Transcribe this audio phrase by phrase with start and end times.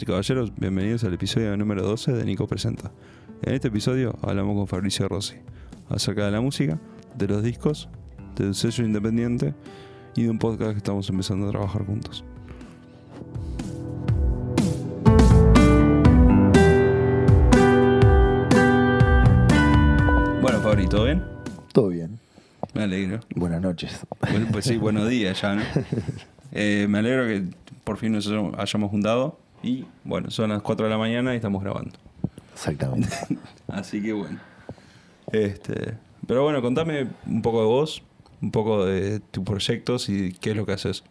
[0.00, 2.90] Damas y caballeros, bienvenidos al episodio número 12 de Nico Presenta.
[3.42, 5.34] En este episodio hablamos con Fabricio Rossi
[5.90, 6.78] acerca de la música,
[7.16, 7.90] de los discos,
[8.34, 9.52] del sello independiente
[10.16, 12.24] y de un podcast que estamos empezando a trabajar juntos.
[20.40, 21.22] Bueno, Fabri, ¿todo bien?
[21.74, 22.18] Todo bien.
[22.72, 23.20] Me alegro.
[23.34, 24.00] Buenas noches.
[24.30, 25.62] Bueno, pues sí, buenos días ya, ¿no?
[26.52, 27.44] Eh, me alegro que
[27.84, 31.62] por fin nos hayamos juntado y bueno, son las 4 de la mañana y estamos
[31.62, 31.98] grabando.
[32.52, 33.16] Exactamente.
[33.68, 34.38] Así que bueno.
[35.32, 35.96] Este,
[36.26, 38.02] pero bueno, contame un poco de vos,
[38.40, 41.04] un poco de tus proyectos y qué es lo que haces.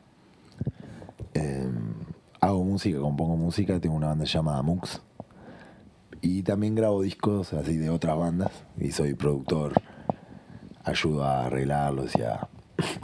[1.33, 1.69] Eh,
[2.41, 5.01] hago música, compongo música, tengo una banda llamada Mux.
[6.21, 9.73] Y también grabo discos así de otras bandas y soy productor.
[10.83, 12.47] Ayudo a arreglarlos y a,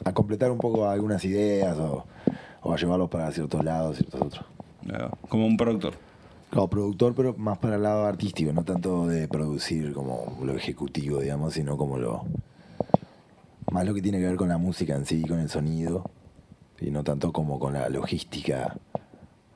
[0.03, 2.05] a completar un poco algunas ideas o,
[2.61, 4.54] o a llevarlos para ciertos lados, ciertos otros.
[5.29, 5.95] Como un productor.
[6.51, 11.19] Como productor, pero más para el lado artístico, no tanto de producir como lo ejecutivo,
[11.19, 12.23] digamos, sino como lo.
[13.71, 16.09] Más lo que tiene que ver con la música en sí, con el sonido,
[16.79, 18.77] y no tanto como con la logística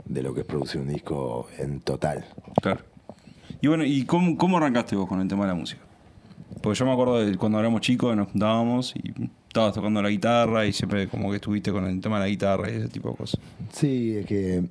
[0.06, 2.26] de lo que es producir un disco en total.
[2.62, 2.84] Claro.
[3.62, 5.82] Y bueno, ¿y cómo, cómo arrancaste vos con el tema de la música?
[6.62, 10.66] Porque yo me acuerdo de cuando éramos chicos, nos juntábamos y estabas tocando la guitarra
[10.66, 13.16] y siempre como que estuviste con el tema de la guitarra y ese tipo de
[13.18, 13.40] cosas.
[13.74, 14.64] Sí, es que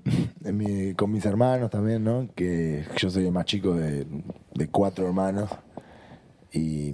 [0.53, 2.29] mi- con mis hermanos también, ¿no?
[2.34, 4.06] Que yo soy el más chico de,
[4.55, 5.51] de cuatro hermanos
[6.53, 6.93] y,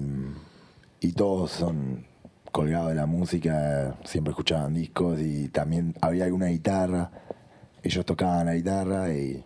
[1.00, 2.06] y todos son
[2.50, 7.10] colgados de la música, siempre escuchaban discos y también había alguna guitarra,
[7.82, 9.44] ellos tocaban la guitarra y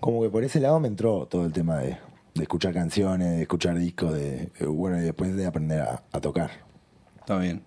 [0.00, 1.98] como que por ese lado me entró todo el tema de,
[2.34, 6.50] de escuchar canciones, de escuchar discos, de bueno, y después de aprender a tocar.
[7.28, 7.60] Está bien.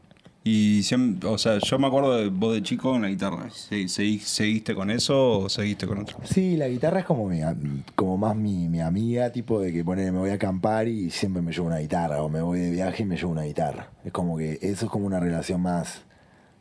[0.44, 3.48] Y siempre, o sea, yo me acuerdo de vos de chico en la guitarra.
[3.52, 6.18] ¿Se- segui- ¿Seguiste con eso o seguiste con otro?
[6.24, 7.42] Sí, la guitarra es como mi,
[7.94, 11.44] como más mi, mi amiga, tipo de que pone, me voy a acampar y siempre
[11.44, 13.92] me llevo una guitarra, o me voy de viaje y me llevo una guitarra.
[14.04, 16.02] Es como que eso es como una relación más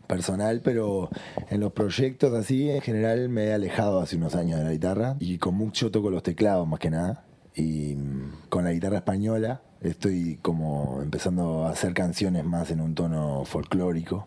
[0.07, 1.09] personal, pero
[1.49, 5.17] en los proyectos así, en general me he alejado hace unos años de la guitarra
[5.21, 7.25] y con mucho toco los teclados más que nada.
[7.55, 12.95] Y mm, con la guitarra española estoy como empezando a hacer canciones más en un
[12.95, 14.27] tono folclórico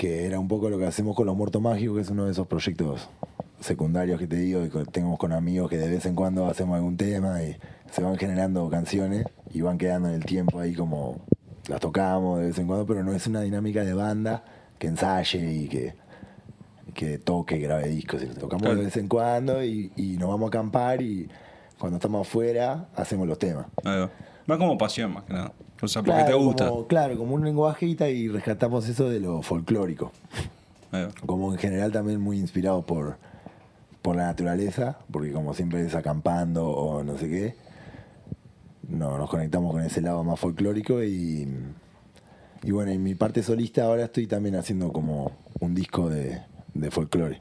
[0.00, 2.32] que era un poco lo que hacemos con Los Muertos Mágicos, que es uno de
[2.32, 3.10] esos proyectos
[3.60, 6.76] secundarios que te digo, y que tenemos con amigos que de vez en cuando hacemos
[6.76, 7.54] algún tema y
[7.90, 11.20] se van generando canciones y van quedando en el tiempo ahí como
[11.68, 14.42] las tocamos de vez en cuando, pero no es una dinámica de banda
[14.78, 15.94] que ensaye y que,
[16.94, 18.22] que toque, grabe discos.
[18.38, 21.28] Tocamos de vez en cuando y, y nos vamos a acampar y
[21.80, 23.66] cuando estamos afuera hacemos los temas.
[24.46, 25.52] Más como pasión, más que nada.
[25.82, 26.68] O sea, porque te gusta.
[26.68, 30.12] Como, claro, como un lenguaje y ta- y rescatamos eso de lo folclórico.
[31.26, 33.16] Como en general también muy inspirado por,
[34.02, 37.54] por la naturaleza, porque como siempre es acampando o no sé qué,
[38.88, 41.48] no, nos conectamos con ese lado más folclórico y,
[42.62, 46.42] y bueno, en mi parte solista ahora estoy también haciendo como un disco de,
[46.74, 47.40] de folclore.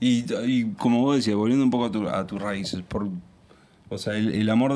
[0.00, 3.06] Y, como vos decías, volviendo un poco a, tu- a tus raíces, por,
[3.90, 4.72] o sea, el, el amor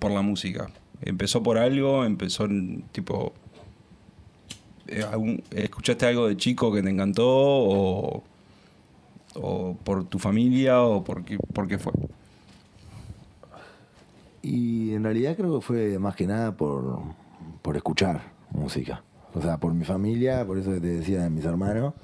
[0.00, 0.68] por la música,
[1.00, 2.04] ¿empezó por algo?
[2.04, 3.32] ¿Empezó en, tipo...
[4.88, 5.04] eh,
[5.52, 7.24] ¿Escuchaste algo de chico que te encantó?
[7.28, 8.24] ¿O,
[9.36, 10.82] o por tu familia?
[10.82, 11.92] ¿O por qué, por qué fue?
[14.42, 17.00] Y en realidad creo que fue más que nada por,
[17.62, 19.02] por escuchar música.
[19.34, 21.94] O sea, por mi familia, por eso que te decía de mis hermanos,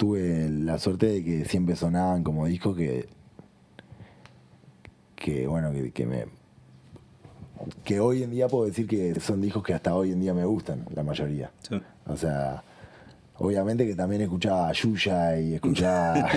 [0.00, 3.06] tuve la suerte de que siempre sonaban como discos que,
[5.14, 6.24] que bueno, que, que me...
[7.84, 10.46] Que hoy en día puedo decir que son discos que hasta hoy en día me
[10.46, 11.50] gustan, la mayoría.
[11.68, 11.78] Sí.
[12.06, 12.64] O sea,
[13.36, 16.14] obviamente que también escuchaba a Yuya y escuchaba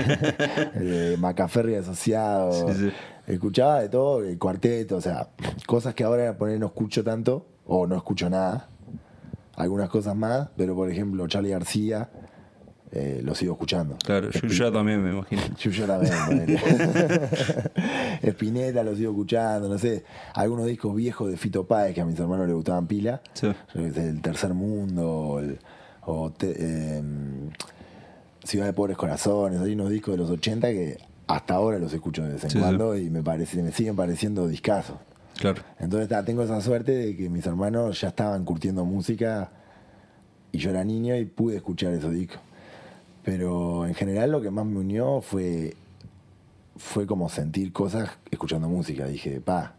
[0.75, 2.73] eh, Macaferri asociado.
[2.73, 2.91] Sí, sí.
[3.27, 5.29] Escuchaba de todo, el cuarteto, o sea,
[5.65, 8.67] cosas que ahora poner no escucho tanto, o no escucho nada.
[9.55, 12.09] Algunas cosas más, pero por ejemplo, Charlie García,
[12.95, 13.97] eh, lo sigo escuchando.
[14.05, 15.41] Claro, yo ya también me imagino.
[15.59, 16.13] Yuya también.
[16.27, 16.59] ponele.
[18.23, 20.03] Spinetta lo sigo escuchando, no sé.
[20.35, 23.21] Algunos discos viejos de Fito Páez que a mis hermanos les gustaban pila.
[23.33, 23.47] Sí.
[23.73, 25.59] Yo qué sé, El Tercer Mundo o, el-
[26.05, 27.01] o te- eh,
[28.43, 29.59] Ciudad de Pobres Corazones.
[29.61, 30.97] Hay unos discos de los 80 que
[31.27, 32.61] hasta ahora los escucho de vez en Sí, sí.
[32.61, 34.97] cuando y me, parece, me siguen pareciendo discazos.
[35.39, 35.63] Claro.
[35.79, 39.49] Entonces ta, tengo esa suerte de que mis hermanos ya estaban curtiendo música
[40.51, 42.39] y yo era niño y pude escuchar esos discos.
[43.23, 45.75] Pero en general lo que más me unió fue,
[46.75, 49.05] fue como sentir cosas escuchando música.
[49.05, 49.75] Dije, pa.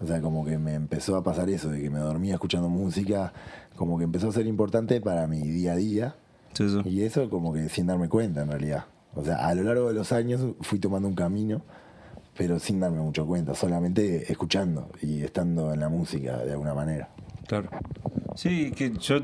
[0.00, 3.32] O sea, como que me empezó a pasar eso, de que me dormía escuchando música,
[3.76, 6.16] como que empezó a ser importante para mi día a día.
[6.54, 6.88] Sí, sí.
[6.88, 8.86] Y eso como que sin darme cuenta en realidad.
[9.14, 11.62] O sea, a lo largo de los años fui tomando un camino,
[12.36, 17.10] pero sin darme mucho cuenta, solamente escuchando y estando en la música de alguna manera.
[17.46, 17.68] Claro.
[18.34, 19.20] Sí, que yo.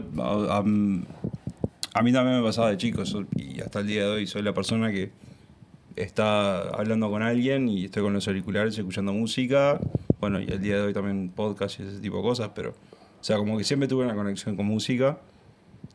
[1.98, 3.02] A- mí también me pasaba de chico,
[3.36, 5.10] y hasta el día de hoy soy la persona que
[5.96, 9.80] está hablando con alguien y estoy con los auriculares escuchando música.
[10.20, 12.70] Bueno, y el día de hoy también podcast y ese tipo de cosas, pero.
[13.20, 15.18] O sea, como que siempre tuve una conexión con música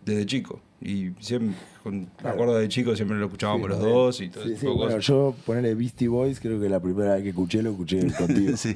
[0.06, 0.60] desde chico.
[0.82, 2.34] Y siempre, con, me Claro.
[2.36, 3.96] acuerdo de chico, siempre lo escuchábamos Sí, los también.
[3.98, 5.08] dos y todo Sí, ese sí, tipo de bueno, cosas.
[5.08, 8.58] yo ponerle Beastie Boys, creo que la primera vez que escuché lo escuché contigo.
[8.58, 8.74] Sí.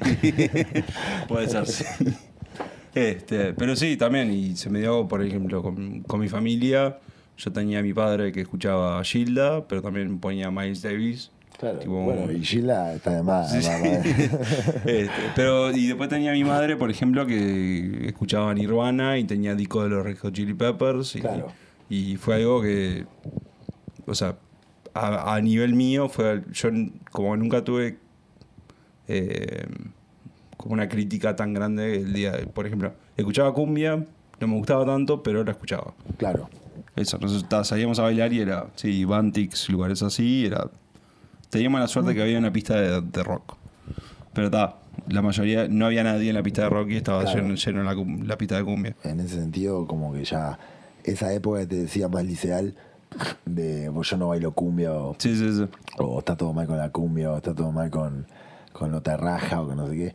[1.28, 1.84] Puede ser, sí.
[2.94, 6.98] Este, pero sí, también, y se me dio, por ejemplo, con, con mi familia.
[7.38, 11.30] Yo tenía a mi padre que escuchaba a Gilda, pero también ponía a Miles Davis.
[11.58, 11.78] Claro.
[11.78, 13.50] Tipo, bueno, y Gila está de más.
[13.50, 13.58] Sí,
[14.84, 19.54] Este, pero, y después tenía a mi madre, por ejemplo, que escuchaba Nirvana y tenía
[19.56, 21.16] disco de los Red Hot Chili Peppers.
[21.16, 21.48] Y, Claro.
[21.88, 23.06] y fue algo que,
[24.06, 24.36] o sea,
[24.94, 26.68] a, a nivel mío, fue yo
[27.10, 27.98] como nunca tuve
[29.08, 29.66] eh,
[30.56, 33.96] como una crítica tan grande el día, de- por ejemplo, escuchaba cumbia,
[34.40, 35.94] no me gustaba tanto, pero la escuchaba.
[36.18, 36.48] claro.
[37.00, 40.68] Eso, nosotros salíamos a bailar y era, sí, Bantix, lugares así, era...
[41.50, 43.54] Teníamos la suerte que había una pista de, de rock.
[44.34, 44.76] Pero está,
[45.08, 47.40] la mayoría, no había nadie en la pista de rock y estaba Claro.
[47.40, 48.96] lleno, lleno la, pista de cumbia.
[49.04, 50.58] En ese sentido, como que ya
[51.04, 52.74] esa época que te decía más liceal,
[53.46, 55.66] de "Pues yo no bailo cumbia o, Sí, sí, sí.
[55.96, 58.26] o está todo mal con la cumbia o está todo mal con,
[58.74, 60.14] con lo terraja o con no sé qué.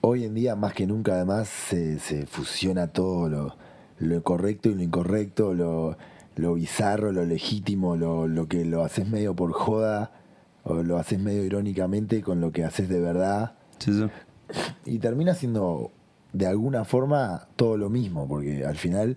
[0.00, 3.56] Hoy en día, más que nunca, además, se, se fusiona todo lo,
[4.00, 5.96] lo correcto y lo incorrecto, lo,
[6.36, 10.12] lo bizarro, lo legítimo, lo, lo que lo haces medio por joda
[10.64, 13.54] o lo haces medio irónicamente con lo que haces de verdad.
[13.78, 14.06] sí, sí.
[14.84, 15.90] Y termina siendo
[16.32, 19.16] de alguna forma todo lo mismo, porque al final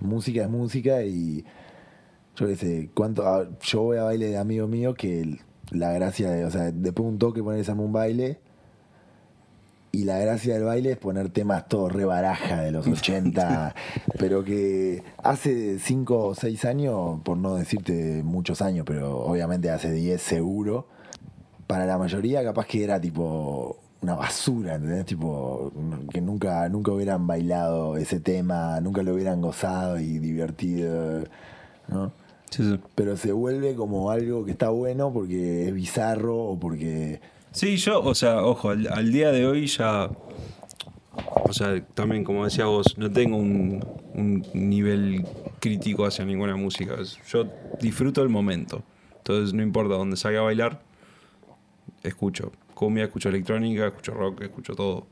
[0.00, 1.44] música es música y
[2.36, 5.38] yo qué sé, cuánto yo voy a baile de amigo mío que
[5.70, 8.40] la gracia de, o sea, después de un toque ponerse a un baile
[9.92, 13.74] y la gracia del baile es poner temas todos re baraja de los 80,
[14.18, 19.92] pero que hace 5 o 6 años, por no decirte muchos años, pero obviamente hace
[19.92, 20.86] 10 seguro,
[21.66, 25.06] para la mayoría capaz que era tipo una basura, ¿entendés?
[25.06, 25.72] Tipo,
[26.12, 31.24] que nunca, nunca hubieran bailado ese tema, nunca lo hubieran gozado y divertido,
[31.88, 32.12] ¿no?
[32.50, 32.80] Sí, sí.
[32.94, 37.20] Pero se vuelve como algo que está bueno porque es bizarro o porque...
[37.52, 40.10] Sí, yo, o sea, ojo, al, día de hoy ya.
[41.44, 43.84] O sea, también como decía vos, no tengo un,
[44.14, 45.24] un nivel
[45.60, 46.96] crítico hacia ninguna música.
[47.30, 47.48] Yo
[47.80, 48.82] disfruto el momento.
[49.18, 50.80] Entonces, no importa dónde salga a bailar,
[52.02, 55.08] escucho cumbia, escucho electrónica, escucho rock, escucho todo.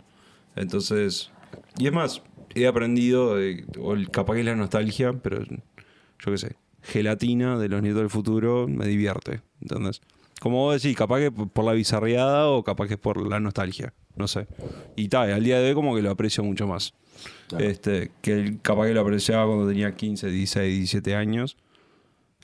[0.55, 1.33] Entonces,
[1.79, 2.23] y es más,
[2.55, 7.69] he aprendido, eh, o capaz que es la nostalgia, pero yo qué sé, gelatina de
[7.69, 9.41] los nietos del futuro me divierte.
[9.61, 10.01] Entonces,
[10.41, 13.93] como vos decís, capaz que por la bizarreada o capaz que es por la nostalgia,
[14.17, 14.47] no sé.
[14.97, 16.95] Y tal, al día de hoy como que lo aprecio mucho más.
[17.49, 17.65] Claro.
[17.65, 21.57] Este, que el- capaz que lo apreciaba cuando tenía 15, 16, 17 años,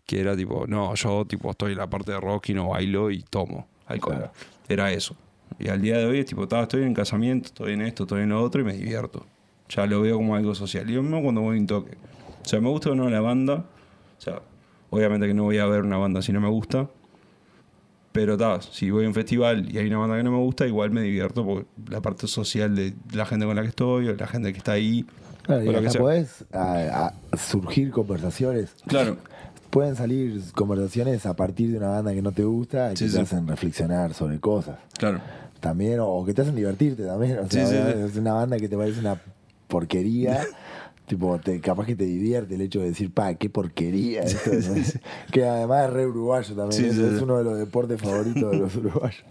[0.07, 3.11] que era tipo, no, yo tipo estoy en la parte de rock y no bailo
[3.11, 4.17] y tomo alcohol.
[4.17, 4.33] Claro.
[4.69, 5.15] Era eso.
[5.59, 8.23] Y al día de hoy es tipo, "Ta, estoy en casamiento, estoy en esto, estoy
[8.23, 9.27] en lo otro y me divierto.
[9.69, 10.89] Ya lo veo como algo social.
[10.91, 11.93] Y lo mismo cuando voy a un toque.
[12.45, 13.65] O sea, me gusta o no la banda.
[14.19, 14.41] O sea,
[14.91, 16.89] obviamente que no voy a ver una banda si no me gusta.
[18.13, 20.67] Pero ta, si voy a un festival y hay una banda que no me gusta,
[20.67, 24.15] igual me divierto porque la parte social de la gente con la que estoy o
[24.15, 25.07] la gente que está ahí.
[25.43, 26.01] Claro, o y lo que hasta sea.
[26.03, 28.75] podés a- a surgir conversaciones.
[28.87, 29.17] Claro.
[29.71, 33.11] Pueden salir conversaciones a partir de una banda que no te gusta y Sí, que
[33.11, 33.17] sí.
[33.17, 34.77] te hacen reflexionar sobre cosas.
[34.99, 35.21] Claro.
[35.61, 37.39] También, o, o que te hacen divertirte también.
[37.39, 37.75] O sea, sí.
[38.05, 39.19] es una banda que te parece una
[39.69, 40.43] porquería.
[41.07, 44.51] tipo, te, capaz que te divierte el hecho de decir, pa, qué porquería esto.
[44.53, 44.83] ¿no?
[45.31, 46.73] Que además es re uruguayo también.
[46.73, 47.23] Sí, es, sí, es sí.
[47.25, 49.25] uno de los deportes favoritos de los uruguayos.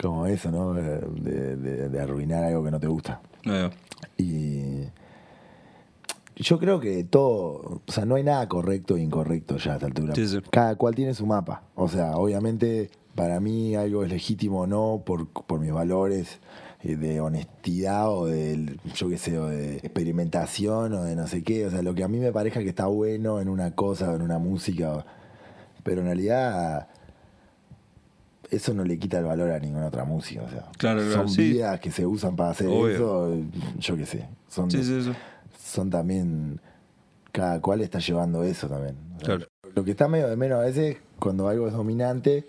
[0.00, 0.72] Como eso, ¿no?
[0.74, 3.20] De, de- de arruinar algo que no te gusta.
[3.44, 3.70] No,
[4.16, 4.84] Y
[6.36, 9.86] yo creo que todo, o sea, no hay nada correcto e incorrecto ya a esta
[9.86, 10.14] altura.
[10.14, 10.38] Sí, sí.
[10.50, 11.62] Cada cual tiene su mapa.
[11.74, 16.38] O sea, obviamente para mí algo es legítimo o no por, por mis valores eh,
[16.82, 21.66] de honestidad o de, yo qué sé, o de experimentación o de no sé qué.
[21.66, 24.14] O sea, lo que a mí me parezca que está bueno en una cosa o
[24.16, 25.04] en una música.
[25.82, 26.88] pero en realidad
[28.50, 30.42] eso no le quita el valor a ninguna otra música.
[30.42, 31.52] O sea, Claro, claro, son sí.
[31.52, 32.88] vidas que se usan para hacer Obvio.
[32.90, 33.34] eso,
[33.78, 34.28] yo qué sé.
[34.48, 35.12] Son, Sí, sí, sí.
[35.62, 36.60] son también.
[37.32, 38.96] Cada cual está llevando eso también.
[39.16, 39.46] O sea, Claro.
[39.74, 42.46] Lo que está medio de menos a veces, cuando algo es dominante,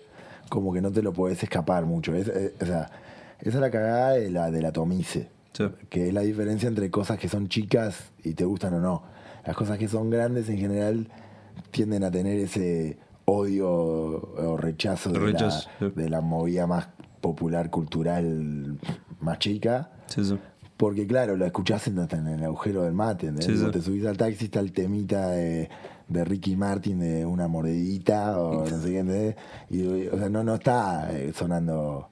[0.48, 2.14] como que no te lo podés escapar mucho.
[2.14, 2.90] Es- es- o sea,
[3.40, 5.28] esa es la cagada de la, de la tomice.
[5.52, 5.64] Sí.
[5.88, 9.02] Que es la diferencia entre cosas que son chicas y te gustan o no.
[9.44, 11.08] Las cosas que son grandes en general
[11.70, 15.66] tienden a tener ese odio o rechazo, de, la, sí.
[15.94, 16.88] de la movida más
[17.20, 18.78] popular, cultural,
[19.20, 19.90] más chica.
[20.06, 20.38] Sí, sí.
[20.76, 23.60] Porque claro, lo escuchás en, el agujero del mate, ¿entendés?
[23.60, 25.68] Sí, te subís al taxi, está el temita de,
[26.08, 29.36] de Ricky Martin de una mordidita o no sé qué, ¿entendés?
[29.68, 32.08] Y, o sea, no, no está eh, sonando,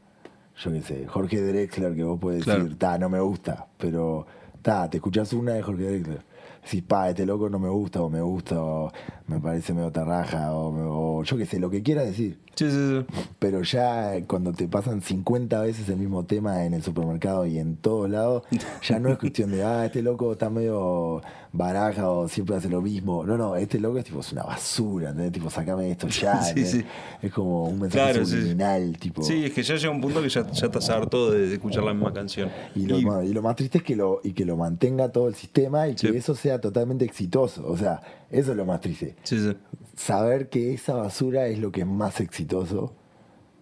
[0.62, 2.64] yo qué sé, Jorge Drexler, que vos Claro.
[2.64, 4.26] decir, ta, no me gusta, pero
[4.62, 6.22] ta, te escuchás una de Jorge Drexler.
[6.62, 8.92] Decís, pa, este loco no me gusta, o me gusta, o
[9.28, 12.38] me parece medio tarraja, o, yo qué sé, lo que quieras decir.
[12.54, 13.06] Sí, sí, sí.
[13.38, 17.76] Pero ya cuando te pasan 50 veces el mismo tema en el supermercado y en
[17.76, 18.42] todos lados,
[18.82, 22.80] ya no es cuestión de, ah, este loco está medio baraja o siempre hace lo
[22.82, 23.24] mismo.
[23.24, 25.32] No, no, este loco es tipo, es una basura, ¿entendés?
[25.32, 26.42] Tipo, sacame esto ya.
[26.42, 26.84] Sí, sí.
[27.22, 28.54] Es como un mensaje Claro, sí.
[28.98, 29.22] tipo.
[29.22, 31.84] Sí, es que ya llega un punto que ya, ya estás harto de, de escuchar
[31.84, 32.50] la misma canción.
[32.74, 35.28] Y lo, ma- y lo más triste es que lo, y que lo mantenga todo
[35.28, 37.64] el sistema y que eso sea totalmente exitoso.
[37.68, 39.16] O sea, eso es lo más triste.
[39.22, 39.56] Sí, sí.
[39.96, 42.94] saber que esa basura es lo que es más exitoso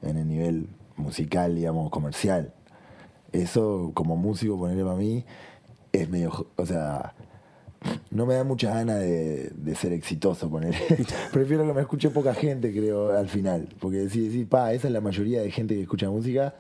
[0.03, 2.53] en el nivel musical, digamos, comercial.
[3.33, 5.25] Eso, como músico, ponerle para mí,
[5.93, 6.49] es medio.
[6.57, 7.15] O sea,
[8.11, 10.79] no me da mucha gana de, de ser exitoso, ponerle.
[11.33, 13.69] Prefiero que me escuche poca gente, creo, al final.
[13.79, 16.55] Porque si decís, pa, esa es la mayoría de gente que escucha música,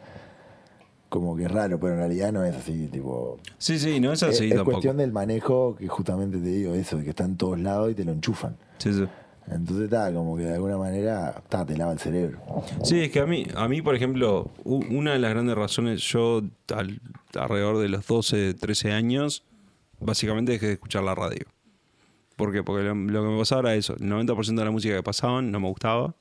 [1.08, 3.38] como que es raro, pero en realidad no es así, tipo.
[3.58, 4.72] Sí, sí, no es Es, así es tampoco.
[4.72, 7.94] cuestión del manejo que justamente te digo eso, de que está en todos lados y
[7.94, 8.56] te lo enchufan.
[8.78, 9.04] Sí, sí.
[9.48, 12.40] Entonces está como que de alguna manera ta, te lava el cerebro.
[12.82, 16.42] Sí, es que a mí, a mí por ejemplo, una de las grandes razones, yo
[16.74, 17.00] al-
[17.38, 19.44] alrededor de los 12, 13 años,
[20.00, 21.46] básicamente dejé de escuchar la radio.
[22.34, 22.64] ¿Por qué?
[22.64, 25.52] Porque lo, lo que me pasaba era eso, el 90% de la música que pasaban
[25.52, 26.14] no me gustaba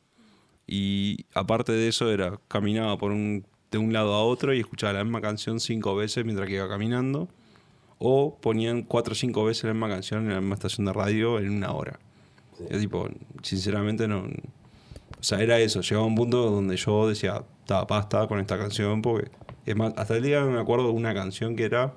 [0.67, 3.43] y aparte de eso era, caminaba por un,
[3.75, 6.69] de un lado a otro y escuchaba la misma canción cinco veces mientras que iba
[6.69, 7.27] caminando
[7.97, 11.39] o ponían cuatro o cinco veces la misma canción en la misma estación de radio
[11.39, 11.99] en una hora.
[12.69, 13.09] Yo, tipo,
[13.41, 14.19] sinceramente no...
[14.21, 15.81] O sea, era eso.
[15.81, 19.29] Llegaba un punto donde yo decía, está, basta con esta canción, porque...
[19.65, 21.95] Es más, hasta el día me acuerdo de una canción que era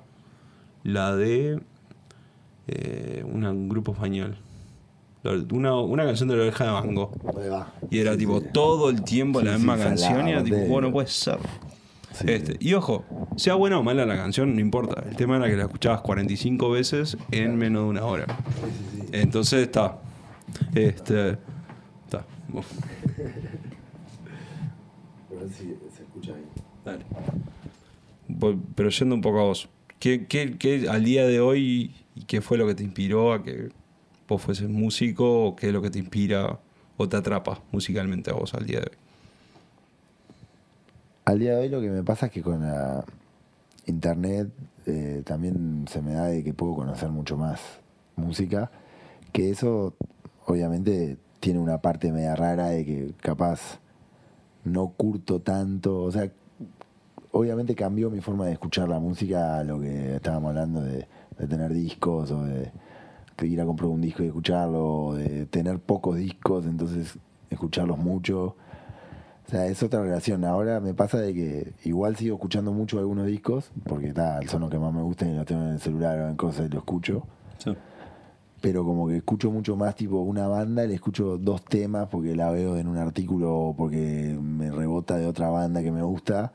[0.83, 1.61] la de
[2.67, 4.37] eh, un grupo español.
[5.23, 7.11] Una, una canción de la oreja de mango.
[7.37, 7.73] Ahí va.
[7.89, 11.39] Y era tipo todo el tiempo la misma canción y era tipo, bueno, puede ser.
[12.13, 15.03] Sí, Este, y ojo, sea buena o mala la canción, no importa.
[15.07, 18.25] El tema era que la escuchabas 45 veces en menos de una hora.
[19.11, 19.99] Entonces está.
[20.73, 21.37] Este.
[22.05, 22.25] Está.
[25.51, 26.45] Si se escucha ahí.
[26.85, 27.05] dale.
[28.75, 29.69] Pero yendo un poco a vos.
[29.99, 33.43] ¿Qué, qué, qué al día de hoy y qué fue lo que te inspiró a
[33.43, 33.69] que
[34.29, 35.47] vos fueses músico?
[35.47, 36.59] ¿O qué es lo que te inspira
[36.97, 38.97] o te atrapa musicalmente a vos al día de hoy?
[41.25, 43.03] Al día de hoy lo que me pasa es que con la
[43.85, 44.49] internet
[44.85, 47.59] eh, también se me da de que puedo conocer mucho más
[48.15, 48.71] música,
[49.31, 49.93] que eso
[50.45, 53.79] obviamente tiene una parte media rara de que capaz
[54.63, 56.31] no curto tanto, o sea,
[57.31, 61.07] obviamente cambió mi forma de escuchar la música a lo que estábamos hablando de,
[61.37, 62.71] de tener discos o de,
[63.45, 67.17] de ir a comprar un disco y escucharlo, de tener pocos discos, entonces
[67.49, 68.55] escucharlos mucho.
[69.47, 70.45] O sea, es otra relación.
[70.45, 74.69] Ahora me pasa de que igual sigo escuchando mucho algunos discos, porque está, son los
[74.69, 76.79] que más me gustan y los tengo en el celular o en cosas y lo
[76.79, 77.23] escucho.
[78.61, 82.51] Pero como que escucho mucho más tipo una banda, le escucho dos temas porque la
[82.51, 86.51] veo en un artículo o porque me rebota de otra banda que me gusta.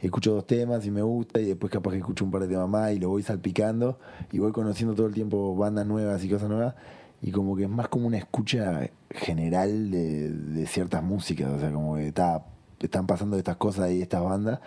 [0.00, 2.68] Escucho dos temas y me gusta y después capaz que escucho un par de temas
[2.68, 3.98] más y lo voy salpicando
[4.32, 6.74] y voy conociendo todo el tiempo bandas nuevas y cosas nuevas
[7.22, 11.72] y como que es más como una escucha general de, de ciertas músicas, o sea,
[11.72, 12.44] como que está,
[12.80, 14.60] están pasando estas cosas y estas bandas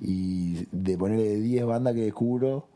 [0.00, 2.68] y de ponerle 10 bandas que descubro,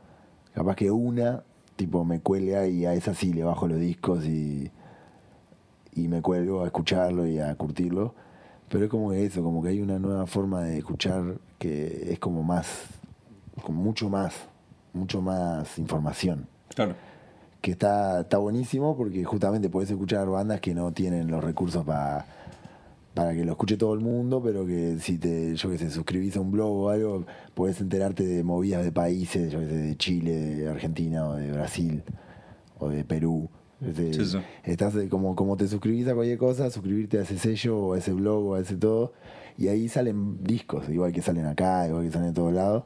[0.53, 1.43] capaz que una,
[1.76, 4.71] tipo, me cuelga y a esa sí le bajo los discos y,
[5.95, 8.14] y me cuelgo a escucharlo y a curtirlo.
[8.75, 12.19] Pero es como que eso, como que hay una nueva forma de escuchar que es
[12.19, 12.66] como más,
[13.62, 14.35] con mucho más,
[14.93, 16.49] mucho más información.
[16.75, 16.97] Claro.
[17.61, 22.26] Que está, está buenísimo porque justamente podés escuchar bandas que no tienen los recursos para
[23.14, 26.37] para que lo escuche todo el mundo, pero que si te, yo que sé, suscribís
[26.37, 29.97] a un blog o algo, podés enterarte de movidas de países, yo que sé, de
[29.97, 32.02] Chile, de Argentina o de Brasil
[32.81, 33.49] o de Perú.
[33.81, 34.38] Este, Sí, sí.
[34.64, 37.99] Estás de- como, como te suscribís a cualquier cosa, suscribirte a ese sello o a
[37.99, 39.12] ese blog o a ese todo,
[39.59, 42.85] y ahí salen discos, igual que salen acá, igual que salen en todos lados.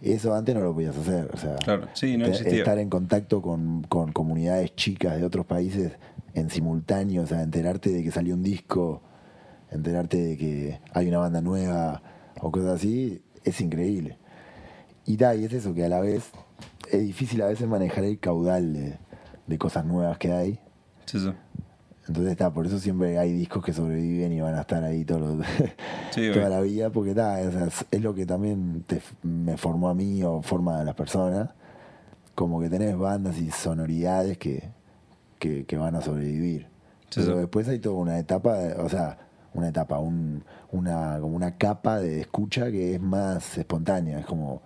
[0.00, 2.58] Eso antes no lo podías hacer, o sea, Claro, sí, no te- existía.
[2.58, 5.92] estar en contacto con, con comunidades chicas de otros países
[6.34, 9.02] en simultáneo, o sea, enterarte de que salió un disco,
[9.72, 12.00] enterarte de que hay una banda nueva
[12.40, 14.18] o cosas así, es increíble.
[15.04, 16.30] Y da, y es eso, que a la vez
[16.92, 18.98] es difícil a veces manejar el caudal de,
[19.48, 20.60] de cosas nuevas que hay.
[21.06, 21.32] Sí, sí.
[22.06, 25.36] Entonces está, por eso siempre hay discos que sobreviven y van a estar ahí todos
[25.38, 25.46] los-
[26.34, 27.54] toda la vida, porque está, es,
[27.90, 31.50] es lo que también te- me formó a mí o forma a las personas.
[32.34, 34.70] Como que tenés bandas y sonoridades que,
[35.38, 36.68] que, que van a sobrevivir.
[37.10, 37.38] Sí, Pero sí.
[37.40, 39.18] después hay toda una etapa, o sea,
[39.54, 44.20] una etapa, un, una, como una capa de escucha que es más espontánea.
[44.20, 44.62] Es como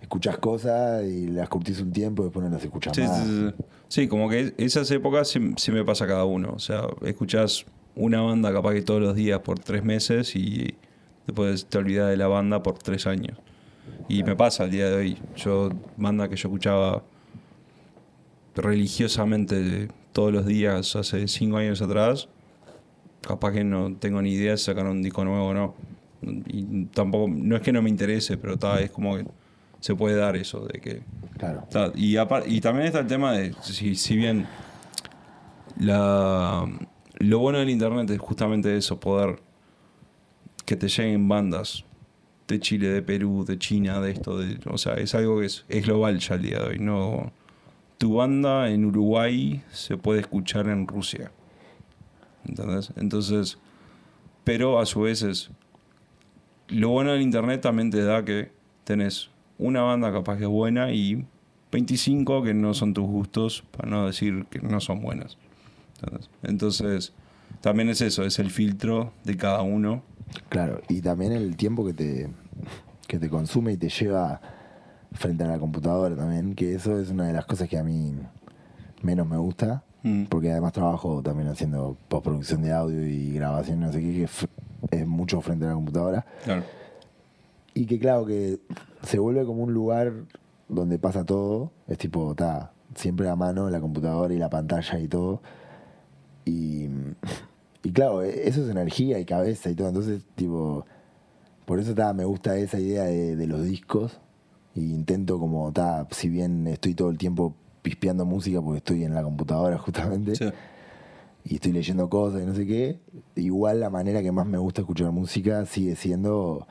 [0.00, 3.16] escuchas cosas y las curtís un tiempo y después no las escuchas Sí, más.
[3.18, 3.64] sí, sí, sí.
[3.88, 6.52] Sí, como que esas épocas sí, sí me pasa a cada uno.
[6.54, 7.64] O sea, escuchás
[7.96, 10.74] una banda capaz que todos los días por tres meses y
[11.26, 13.36] después te olvidas de la banda por tres años.
[14.08, 15.18] Y me pasa al día de hoy.
[15.36, 17.02] Yo, banda que yo escuchaba
[18.56, 22.28] religiosamente todos los días hace cinco años atrás,
[23.20, 25.74] capaz que no tengo ni idea si sacaron un disco nuevo o no.
[26.22, 29.24] Y tampoco, no es que no me interese, pero ta, es como que
[29.80, 31.02] se puede dar eso de que
[31.40, 31.66] Claro.
[31.70, 34.46] Ta, Y, y también está el tema de, si, si bien
[35.78, 36.66] la,
[37.18, 39.40] lo bueno del internet es justamente eso, poder
[40.66, 41.86] que te lleguen bandas
[42.46, 45.64] de Chile, de Perú, de China, de esto, de, o sea, es algo que es,
[45.70, 46.78] es global ya el día de hoy.
[46.78, 47.32] No,
[47.96, 51.32] tu banda en Uruguay se puede escuchar en Rusia.
[52.46, 52.92] ¿Entendés?
[52.96, 53.56] Entonces,
[54.44, 55.50] pero a su vez es,
[56.68, 58.52] lo bueno del internet también te da que
[58.84, 61.24] tenés una banda capaz que es buena y
[61.72, 65.36] 25 que no son tus gustos, para no decir que no son buenas.
[66.02, 66.30] ¿Entendés?
[66.42, 67.12] Entonces,
[67.60, 70.02] también es eso, es el filtro de cada uno.
[70.48, 72.28] Claro, y también el tiempo que te,
[73.06, 74.40] que te consume y te lleva
[75.12, 78.14] frente a la computadora también, que eso es una de las cosas que a mí
[79.02, 80.24] menos me gusta, Mm.
[80.30, 84.26] porque además trabajo también haciendo postproducción de audio y grabación, no sé qué,
[84.90, 86.24] que es mucho frente a la computadora.
[86.42, 86.62] Claro.
[87.74, 88.58] Y que claro que
[89.02, 90.12] se vuelve como un lugar
[90.68, 95.08] donde pasa todo, es tipo, está siempre a mano la computadora y la pantalla y
[95.08, 95.40] todo.
[96.44, 96.88] Y,
[97.82, 100.84] y claro, e- eso es energía y cabeza y todo, entonces tipo,
[101.66, 104.20] por eso ta, me gusta esa idea de, de los discos
[104.74, 109.14] y intento como, ta, si bien estoy todo el tiempo pispeando música porque estoy en
[109.14, 110.48] la computadora justamente Sí.
[111.44, 113.00] y estoy leyendo cosas y no sé qué,
[113.36, 116.66] igual la manera que más me gusta escuchar música sigue siendo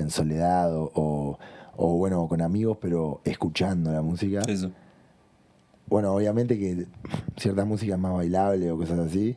[0.00, 1.38] en soledad o, o,
[1.76, 4.42] o, bueno, con amigos, pero escuchando la música.
[5.88, 6.86] Bueno, obviamente que
[7.36, 9.36] cierta música es más bailable o cosas así,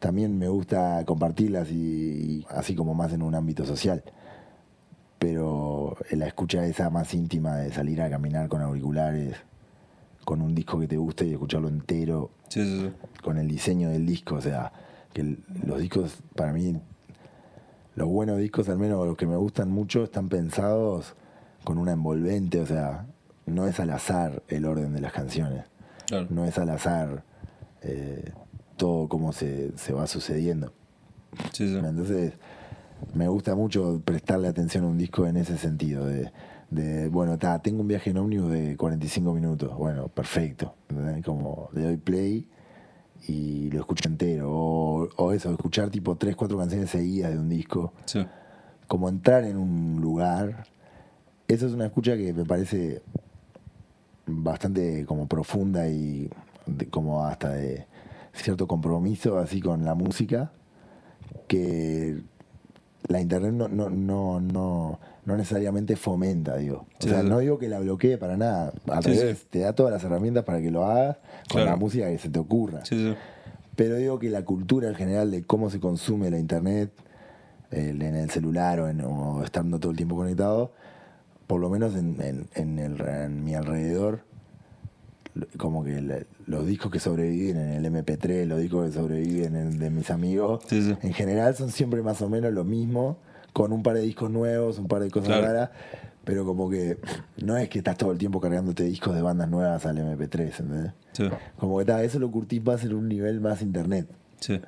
[0.00, 4.02] también me gusta compartirlas y, y así como más en un ámbito social.
[5.18, 9.36] Pero la escucha esa más íntima de salir a caminar con auriculares,
[10.24, 12.90] con un disco que te guste y escucharlo entero, Sí, sí, sí.
[13.22, 14.72] con el diseño del disco, o sea,
[15.14, 16.76] que los discos, para mí,
[17.96, 21.14] los buenos discos, al menos los que me gustan mucho, están pensados
[21.64, 23.06] con una envolvente, o sea,
[23.46, 25.64] no es al azar el orden de las canciones,
[26.06, 26.26] Claro.
[26.30, 27.24] no es al azar
[27.82, 28.32] eh,
[28.76, 30.72] todo como se, se va sucediendo.
[31.52, 31.76] Sí, sí.
[31.76, 32.32] Entonces,
[33.14, 36.30] me gusta mucho prestarle atención a un disco en ese sentido, de,
[36.70, 40.74] de, bueno, ta, tengo un viaje en ómnibus de 45 minutos, bueno, perfecto,
[41.24, 42.48] como le doy play
[43.26, 47.48] y lo escucho entero, o, o eso, escuchar tipo 3, 4 canciones seguidas de un
[47.48, 48.26] disco, Sí.
[48.88, 50.64] como entrar en un lugar,
[51.48, 53.02] eso es una escucha que me parece
[54.26, 56.30] bastante como profunda y
[56.66, 57.86] de- como hasta de
[58.32, 60.50] cierto compromiso así con la música
[61.46, 62.22] que
[63.08, 66.86] la internet no, no, no, no, no necesariamente fomenta, digo.
[66.98, 67.28] O Sí, sea, sí.
[67.28, 68.72] no digo que la bloquee para nada.
[68.90, 71.16] Al Sí, revés, te da todas las herramientas para que lo hagas
[71.48, 71.70] con Claro.
[71.70, 72.82] la música que se te ocurra.
[73.76, 76.90] Pero digo que la cultura en general de cómo se consume la internet
[77.70, 80.72] el- en el celular o, en, o estando todo el tiempo conectado,
[81.48, 84.20] por lo menos en, en- en el- mi alrededor,
[85.56, 89.78] como que la- los discos que sobreviven en el MP3, los discos que sobreviven en,
[89.78, 90.96] de mis amigos, Sí, sí.
[91.02, 93.18] en general son siempre más o menos lo mismo,
[93.52, 95.46] con un par de discos nuevos, un par de cosas Claro.
[95.46, 95.70] raras,
[96.24, 96.98] pero como que
[97.42, 100.92] no es que estás todo el tiempo cargándote discos de bandas nuevas al MP3, ¿entendés?
[101.12, 101.28] Sí.
[101.58, 104.06] Como que ta, eso lo curtís más en un nivel más internet.
[104.40, 104.60] Sí.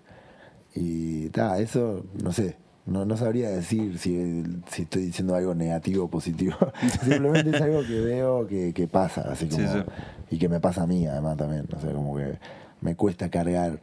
[0.75, 6.05] Y ta, eso, no sé, no, no sabría decir si, si estoy diciendo algo negativo
[6.05, 6.57] o positivo.
[7.05, 9.73] Simplemente es algo que veo que, que pasa, así Sí, como.
[9.73, 9.79] sí.
[10.31, 11.67] Y que me pasa a mí, además, también.
[11.77, 12.39] O sea, como que
[12.81, 13.81] me cuesta cargar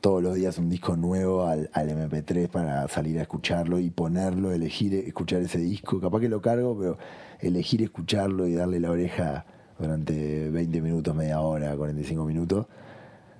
[0.00, 4.52] todos los días un disco nuevo al, al MP3 para salir a escucharlo y ponerlo,
[4.52, 6.00] elegir escuchar ese disco.
[6.00, 6.98] Capaz que lo cargo, pero
[7.40, 9.46] elegir escucharlo y darle la oreja
[9.78, 12.66] durante 20 minutos, media hora, 45 minutos,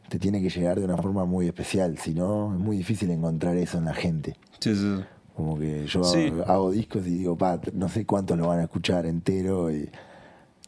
[0.08, 1.98] te tiene que llegar de una forma muy especial.
[1.98, 4.36] Si no, es muy difícil encontrar eso en la gente.
[4.58, 5.04] Sí, sí, sí.
[5.36, 6.26] Como que yo Sí.
[6.28, 9.88] hago, hago discos y digo, pa, no sé cuántos lo van a escuchar entero y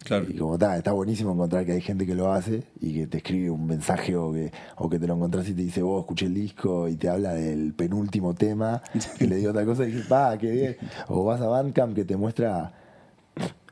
[0.03, 0.25] Claro.
[0.31, 3.19] Y como está, está buenísimo encontrar que hay gente que lo hace y que te
[3.19, 6.25] escribe un mensaje o que, o que te lo encontrás y te dice, vos escuché
[6.25, 8.81] el disco y te habla del penúltimo tema,
[9.19, 10.77] que le dio otra cosa y dices, pa, qué bien.
[11.09, 12.73] O vas a Bandcamp que te muestra,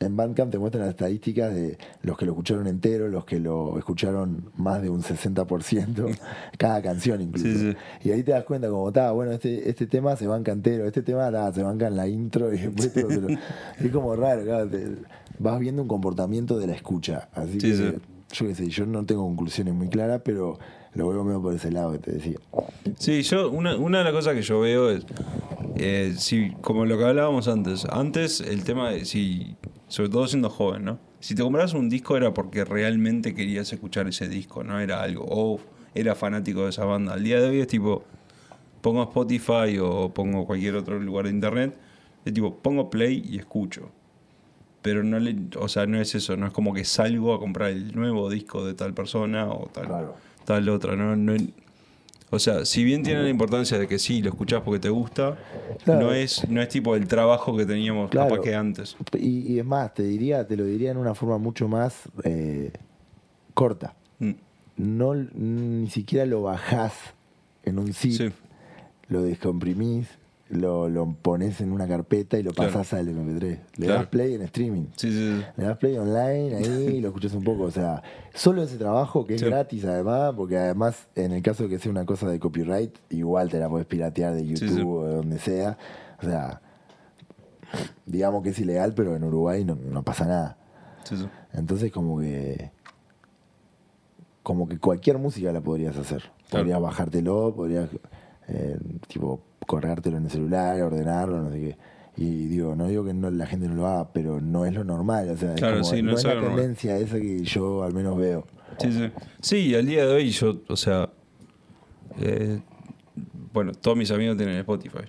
[0.00, 3.76] en Bandcamp te muestran las estadísticas de los que lo escucharon entero, los que lo
[3.78, 6.16] escucharon más de un 60%,
[6.58, 7.46] cada canción incluso.
[7.48, 8.08] Sí, sí.
[8.08, 11.02] Y ahí te das cuenta como, está, bueno, este, este tema se banca entero, este
[11.02, 13.28] tema ta, se banca en la intro y después lo-
[13.84, 14.86] Es como raro, claro, te-
[15.40, 17.28] vas viendo un comportamiento de la escucha.
[17.32, 17.92] Así Sí, que, sí.
[18.32, 20.58] yo qué sé, yo no tengo conclusiones muy claras, pero
[20.98, 22.38] lo veo medio por ese lado que te decía.
[22.98, 25.06] Sí, yo, una, una de las cosas que yo veo es,
[25.76, 29.56] eh, si, como lo que hablábamos antes, antes el tema de, si,
[29.87, 30.98] sobre todo siendo joven, ¿no?
[31.20, 35.24] Si te comprabas un disco era porque realmente querías escuchar ese disco, no era algo,
[35.28, 35.61] o
[35.94, 37.14] era fanático de esa banda.
[37.14, 38.04] Al día de hoy es tipo,
[38.80, 41.76] pongo Spotify o pongo cualquier otro lugar de internet,
[42.24, 43.90] es tipo, pongo play y escucho.
[44.82, 47.70] Pero no le, o sea, no es eso, no es como que salgo a comprar
[47.70, 50.27] el nuevo disco de tal persona o tal, Claro.
[50.48, 51.34] Tal otra, no, no,
[52.30, 55.37] o sea, si bien tiene la importancia de que sí, lo escuchás porque te gusta,
[55.84, 56.06] Claro.
[56.06, 58.30] no es no es tipo el trabajo que teníamos Claro.
[58.30, 58.96] capaz que antes.
[59.18, 62.72] Y, y es más, te diría, te lo diría en una forma mucho más eh,
[63.52, 63.94] corta.
[64.20, 64.32] Mm,
[64.78, 66.94] No, ni siquiera lo bajás
[67.64, 68.30] en un zip, Sí,
[69.08, 70.08] lo descomprimís,
[70.50, 72.72] lo, lo pones en una carpeta y lo Claro.
[72.72, 73.40] pasás al MP3.
[73.76, 73.94] Le Claro.
[74.00, 74.87] das play en streaming.
[74.96, 75.44] sí, sí, sí.
[75.56, 77.64] Le das play online ahí y lo escuchas un poco.
[77.64, 78.02] O sea,
[78.34, 81.90] solo ese trabajo que es gratis además, porque además en el caso de que sea
[81.90, 85.76] una cosa de copyright, igual te la podés piratear de YouTube o de donde sea.
[86.20, 86.62] O sea,
[88.06, 90.56] digamos que es ilegal, pero en Uruguay no, no pasa nada.
[91.52, 92.70] Entonces como que
[94.42, 96.22] como que cualquier música la podrías hacer.
[96.48, 96.64] Claro.
[96.64, 97.90] Podrías bajártelo, podrías
[98.48, 101.78] eh, tipo colgártelo en el celular, ordenarlo, no sé qué.
[102.16, 104.82] Y digo, no digo que no, la gente no lo haga, pero no es lo
[104.84, 105.28] normal.
[105.30, 106.56] O sea, es Claro, como- sí, no no es es la normal.
[106.56, 108.44] tendencia esa que yo al menos veo.
[108.78, 109.11] Sí, sí.
[109.40, 111.11] Sí, al día de hoy yo, o sea,
[112.20, 112.61] eh,
[113.52, 115.04] bueno, todos mis amigos tienen Spotify.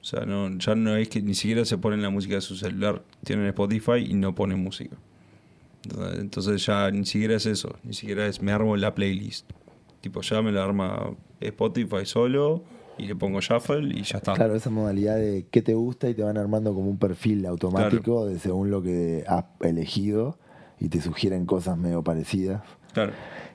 [0.00, 2.56] O sea, no, ya no es que ni siquiera se ponen la música de su
[2.56, 4.96] celular, tienen Spotify y no ponen música.
[5.84, 9.48] Entonces- Entonces ya ni siquiera es eso, ni siquiera es me armo la playlist.
[10.00, 11.10] Tipo, ya me la arma
[11.40, 12.62] Spotify solo
[12.98, 14.34] y le pongo shuffle y ya está.
[14.34, 18.26] Claro, esa modalidad de qué te gusta y te van armando como un perfil automático
[18.26, 20.38] de según lo que has elegido
[20.78, 22.62] y te sugieren cosas medio parecidas.
[22.92, 23.12] Claro.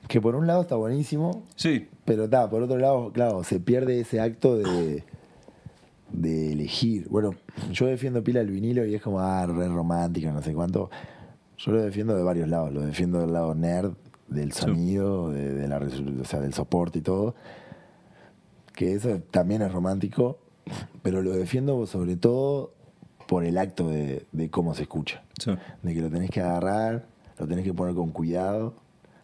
[0.08, 4.00] Que por un lado está buenísimo, Sí, Pero está, por otro lado, claro, se pierde
[4.00, 5.04] ese acto de,
[6.12, 7.08] de elegir.
[7.08, 7.34] Bueno,
[7.72, 10.90] yo defiendo pila el vinilo y es como, ah, re romántico, no sé cuánto.
[11.58, 12.72] Yo lo defiendo de varios lados.
[12.72, 13.94] Lo defiendo del lado nerd,
[14.28, 17.34] del sonido, de, de la o sea, del soporte y todo.
[18.74, 20.38] Que eso también es romántico,
[21.02, 22.74] pero lo defiendo sobre todo
[23.26, 25.52] por el acto de, de cómo se escucha sí.
[25.82, 27.06] de que lo tenés que agarrar,
[27.38, 28.74] lo tenés que poner con cuidado,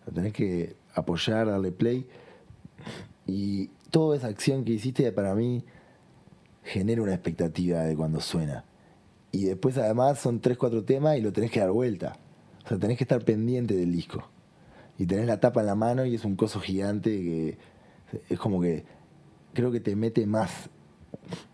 [0.07, 2.07] lo tenés que apoyar, darle play.
[3.27, 5.65] Y toda esa acción que hiciste para mí
[6.65, 8.65] genera una expectativa de cuando suena.
[9.31, 12.19] Y después además son tres, cuatro temas y lo tenés que dar vuelta.
[12.65, 14.29] O sea, tenés que estar pendiente del disco.
[14.99, 17.59] Y tenés la tapa en la mano y es un coso gigante que
[18.29, 18.85] es como que
[19.55, 20.71] creo que te mete más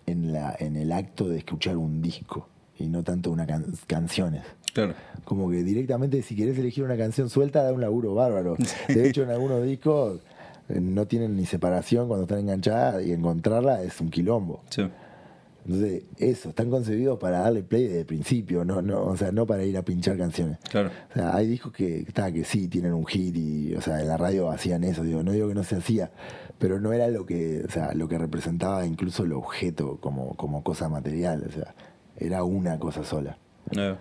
[0.07, 2.48] en, la, en el acto de escuchar un disco
[2.79, 4.42] y no tanto una can- canciones.
[4.72, 4.94] Claro.
[5.24, 8.57] Como que directamente si querés elegir una canción suelta da un laburo bárbaro.
[8.88, 10.20] De hecho en algunos discos
[10.68, 14.62] eh, no tienen ni separación cuando están enganchadas y encontrarla es un quilombo.
[14.70, 14.88] Sí.
[15.68, 19.46] Entonces, eso, están concebidos para darle play desde el principio, no, no, o sea, no
[19.46, 20.57] para ir a pinchar canciones.
[20.70, 20.90] Claro.
[21.11, 24.09] O sea, hay discos que, está, que sí tienen un hit y, o sea, en
[24.09, 26.11] la radio hacían eso, digo, no digo que no se hacía,
[26.59, 30.64] pero no era lo que, o sea, lo que representaba incluso el objeto como, como
[30.64, 31.74] cosa material, o sea,
[32.16, 33.37] era una cosa sola.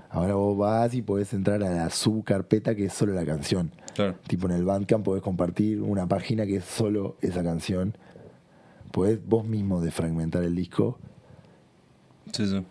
[0.10, 3.72] Ahora vos vas y podés entrar a la subcarpeta que es solo la canción.
[3.94, 4.16] claro.
[4.26, 7.98] Tipo en el Bandcamp podés compartir una página que es solo esa canción.
[8.94, 10.98] Podés vos mismo defragmentar el disco,
[12.32, 12.64] Sí, sí.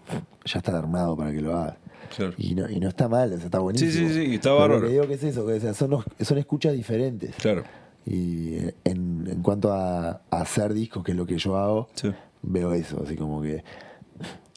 [0.44, 1.76] ya está armado para que lo hagas.
[2.16, 2.32] Claro.
[2.38, 3.90] Y no, y no está mal, o sea, está buenísimo.
[3.90, 4.80] Sí, sí, sí, está bárbaro.
[4.80, 7.34] Lo que digo que es eso, que o sea, son, son escuchas diferentes.
[7.36, 7.64] Claro.
[8.04, 12.12] Y en, en cuanto a, a hacer discos, que es lo que yo hago, Sí.
[12.42, 13.64] veo eso, así como que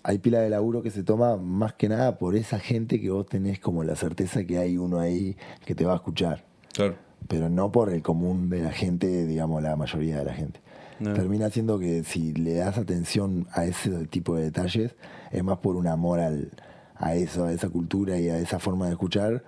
[0.03, 3.25] hay pila de laburo que se toma más que nada por esa gente que vos
[3.25, 5.35] tenés como la certeza que hay uno ahí
[5.65, 6.95] que te va a escuchar, Claro.
[7.27, 10.61] pero no por el común de la gente, digamos la mayoría de la gente.
[10.99, 11.13] No.
[11.13, 14.95] Termina siendo que si le das atención a ese tipo de detalles,
[15.31, 16.51] es más por un amor al,
[16.95, 19.43] a eso, a esa cultura y a esa forma de escuchar,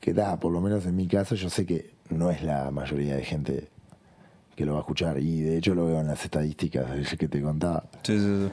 [0.00, 3.16] que da, por lo menos en mi caso, yo sé que no es la mayoría
[3.16, 3.68] de gente
[4.56, 5.18] que lo va a escuchar.
[5.20, 7.84] Y de hecho lo veo en las estadísticas que te contaba.
[8.02, 8.48] Sí, sí,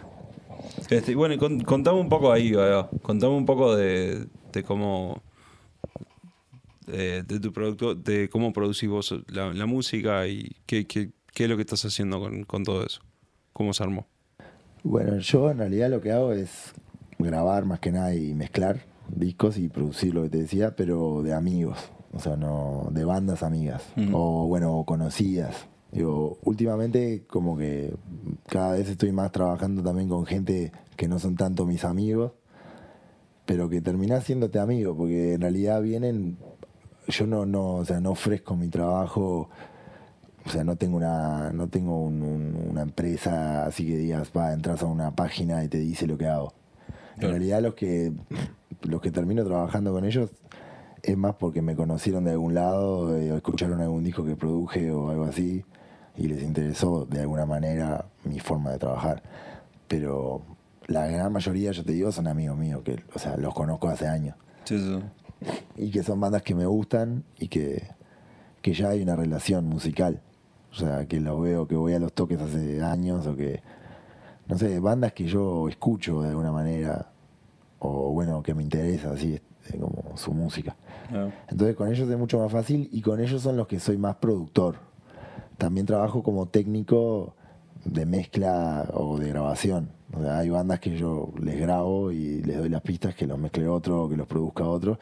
[0.87, 0.95] sí.
[0.95, 2.89] Este, bueno, con- contame un poco ahí, Gaga.
[3.01, 5.21] contame un poco de, de cómo,
[6.87, 11.43] eh, de tu producto, de cómo producís vos la, la música y qué, qué, qué,
[11.43, 13.01] es lo que estás haciendo con, con todo eso.
[13.53, 14.07] ¿Cómo se armó?
[14.83, 16.73] Bueno, yo en realidad lo que hago es
[17.19, 21.33] grabar más que nada y mezclar discos y producir lo que te decía, pero de
[21.33, 21.77] amigos,
[22.13, 24.09] o sea, no de bandas amigas Ujú.
[24.13, 25.67] o bueno, conocidas.
[25.91, 27.93] Digo, últimamente como que
[28.47, 32.33] cada vez estoy más trabajando también con gente que no son tanto mis amigos,
[33.45, 36.37] pero que terminás siéndote amigo, porque en realidad vienen,
[37.07, 39.49] yo no, no, o sea, no ofrezco mi trabajo,
[40.47, 44.53] o sea, no tengo una, no tengo un- un- una empresa así que digas, va,
[44.53, 46.53] entras a una página y te dice lo que hago.
[47.17, 48.13] En realidad los que,
[48.83, 50.29] los que termino trabajando con ellos
[51.03, 54.91] es más porque me conocieron de algún lado, eh, o escucharon algún disco que produje
[54.91, 55.63] o algo así,
[56.15, 59.21] y les interesó de alguna manera mi forma de trabajar.
[59.87, 60.41] Pero
[60.87, 64.07] la gran mayoría, yo te digo, son amigos míos, que, o sea, los conozco hace
[64.07, 64.35] años.
[64.63, 64.99] Sí, sí.
[65.77, 67.87] Y que son bandas que me gustan y que,
[68.61, 70.21] que ya hay una relación musical.
[70.71, 73.61] O sea, que los veo, que voy a los toques hace años o que,
[74.47, 77.11] no sé, bandas que yo escucho de alguna manera
[77.79, 80.75] o bueno, que me interesa así, eh, como su música.
[81.13, 83.97] Ah, Entonces con ellos es mucho más fácil y con ellos son los que soy
[83.97, 84.75] más productor.
[85.57, 87.35] También trabajo como técnico
[87.85, 89.89] de mezcla o de grabación.
[90.13, 93.37] O sea, hay bandas que yo les grabo y les doy las pistas que los
[93.37, 94.99] mezcle otro o que los produzca otro.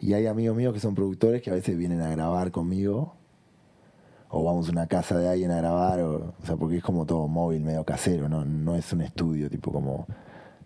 [0.00, 3.16] Y hay amigos míos que son productores que a veces vienen a grabar conmigo
[4.30, 7.04] o vamos a una casa de alguien a grabar, o, o sea, porque es como
[7.06, 8.44] todo móvil, medio casero, ¿no?
[8.44, 10.06] no es un estudio, tipo como,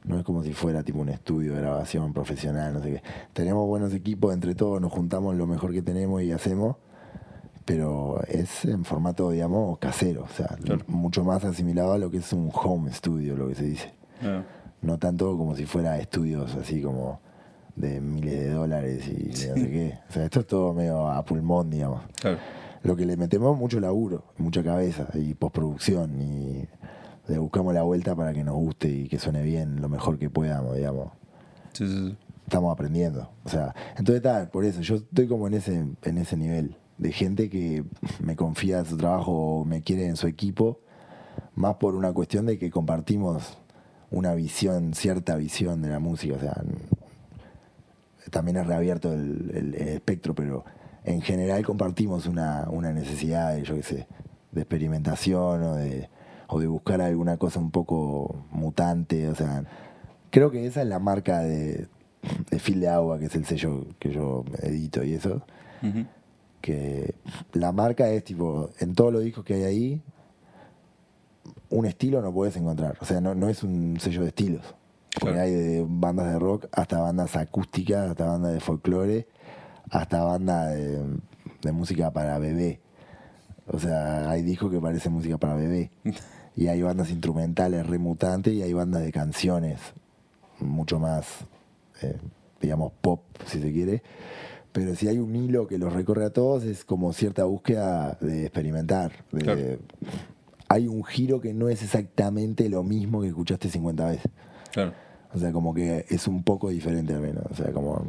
[0.05, 3.03] no es como si fuera tipo un estudio de grabación profesional, no sé qué.
[3.33, 6.77] Tenemos buenos equipos, entre todos nos juntamos lo mejor que tenemos y hacemos,
[7.65, 10.83] pero es en formato, digamos, casero, o sea, Claro.
[10.87, 13.95] mucho más asimilado a lo que es un home studio, lo que se dice.
[14.23, 14.43] ah.
[14.83, 17.19] No tanto como si fuera estudios así como
[17.75, 19.99] de miles de dólares y de no sé qué.
[20.11, 22.03] O sea, esto es todo medio a pulmón, digamos.
[22.21, 22.37] Claro.
[22.85, 26.69] Lo que le metemos mucho laburo, mucha cabeza y postproducción y
[27.27, 30.31] le buscamos la vuelta para que nos guste y que suene bien lo mejor que
[30.31, 31.09] podamos, digamos.
[31.73, 32.17] Sí, sí, sí.
[32.45, 33.31] Estamos aprendiendo.
[33.45, 37.11] O sea, entonces está, por eso, yo estoy como en ese, en ese nivel de
[37.11, 37.83] gente que
[38.23, 40.79] me confía en su trabajo o me quiere en su equipo,
[41.55, 43.57] más por una cuestión de que compartimos
[44.11, 46.35] una visión, cierta visión de la música.
[46.37, 46.63] O sea,
[48.31, 50.65] también es reabierto el, el- el espectro, pero
[51.05, 54.07] en general compartimos una, una necesidad de, yo qué sé,
[54.53, 56.09] de experimentación o de,
[56.49, 59.29] o de buscar alguna cosa un poco mutante.
[59.29, 59.65] O sea,
[60.31, 61.89] creo que esa es la marca de,
[62.51, 65.43] de Fil de Agua, que es el sello que yo edito y eso.
[66.61, 67.15] Que
[67.53, 70.03] la marca es tipo, en todos los discos que hay ahí,
[71.69, 72.97] un estilo no puedes encontrar.
[73.01, 74.75] O sea, no, no es un sello de estilos.
[75.21, 75.41] Porque Claro.
[75.43, 79.29] hay de bandas de rock hasta bandas acústicas, hasta bandas de folclore,
[79.91, 81.03] hasta bandas de,
[81.63, 82.81] de música para bebé.
[83.67, 85.91] O sea, hay discos que parecen música para bebé.
[86.57, 89.81] Y hay bandas instrumentales remutantes y hay bandas de canciones
[90.61, 91.27] mucho más,
[92.01, 92.17] eh,
[92.61, 94.05] digamos, pop, si se quiere.
[94.71, 98.43] Pero si hay un hilo que los recorre a todos, es como cierta búsqueda de
[98.43, 99.11] experimentar.
[99.33, 99.61] de- Claro.
[100.69, 104.31] Hay un giro que no es exactamente lo mismo que escuchaste 50 veces.
[104.73, 104.93] Claro.
[105.33, 107.47] O sea, como que es un poco diferente al menos.
[107.51, 108.01] O sea, como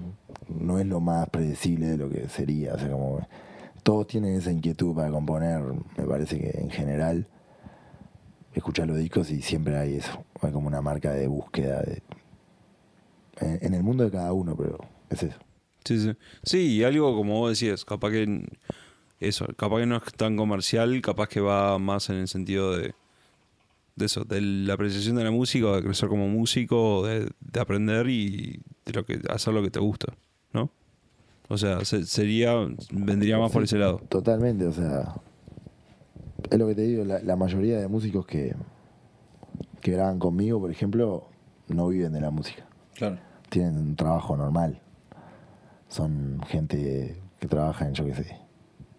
[0.49, 2.73] no es lo más predecible de lo que sería.
[2.73, 3.27] O sea, como
[3.85, 5.61] todos tienen esa inquietud para componer.
[5.97, 7.27] Me parece que en general
[8.53, 10.25] escuchar los discos y siempre hay eso.
[10.41, 12.01] Hay como una marca de búsqueda de,
[13.39, 14.79] en, el mundo de cada uno, pero
[15.09, 15.37] es eso.
[15.83, 16.15] Sí, sí.
[16.41, 18.43] Sí, y algo como vos decías, capaz que
[19.19, 22.95] eso, capaz que no es tan comercial, capaz que va más en el sentido de,
[23.95, 28.09] de eso, de la apreciación de la música, de crecer como músico, de, de aprender
[28.09, 30.15] y de lo que hacer lo que te gusta,
[30.55, 30.71] ¿no?
[31.49, 32.53] O sea, se- sería,
[32.91, 34.01] vendría más por ese lado.
[34.09, 35.13] Totalmente, o sea,
[36.49, 38.55] es lo que te digo, la, la mayoría de músicos que,
[39.81, 41.27] que graban conmigo, por ejemplo,
[41.67, 42.65] no viven de la música.
[42.95, 43.17] Claro.
[43.49, 44.79] tienen un trabajo normal.
[45.87, 48.37] Son gente que trabaja en, yo qué sé,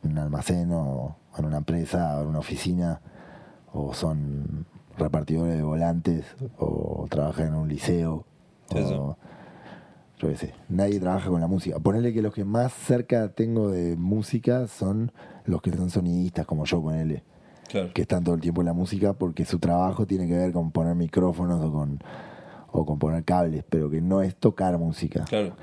[0.04, 3.00] en un almacén o en una empresa o en una oficina,
[3.72, 4.66] o son
[4.96, 6.24] repartidores de volantes,
[6.58, 8.24] o trabajan en un liceo,
[8.70, 9.16] Sí, o
[10.18, 10.54] yo qué sé.
[10.68, 11.78] Nadie trabaja con la música.
[11.78, 15.12] Ponerle que los que más cerca tengo de música son
[15.44, 17.22] los que son sonidistas, como yo, ponele
[17.68, 17.90] Claro.
[17.92, 20.70] que están todo el tiempo en la música porque su trabajo tiene que ver con
[20.70, 21.98] poner micrófonos o con,
[22.70, 25.24] o con poner cables, pero que no es tocar música.
[25.24, 25.54] Claro.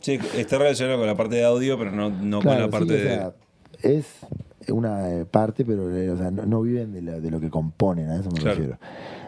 [0.00, 3.00] Sí, está relacionado con la parte de audio, pero no, no Claro, con la parte
[3.00, 3.32] sí, o
[3.82, 3.96] de.
[3.96, 4.06] es
[4.70, 7.48] una eh, parte, pero eh, o sea, no, no viven de, la- de lo que
[7.50, 8.54] componen, a eso me Claro.
[8.56, 8.78] refiero.